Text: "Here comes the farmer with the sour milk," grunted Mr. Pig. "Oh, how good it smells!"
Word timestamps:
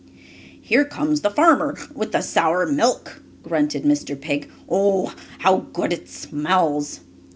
"Here 0.59 0.83
comes 0.83 1.21
the 1.21 1.29
farmer 1.29 1.77
with 1.93 2.11
the 2.11 2.21
sour 2.21 2.65
milk," 2.65 3.21
grunted 3.43 3.83
Mr. 3.83 4.19
Pig. 4.19 4.49
"Oh, 4.67 5.13
how 5.41 5.57
good 5.73 5.93
it 5.93 6.09
smells!" 6.09 7.01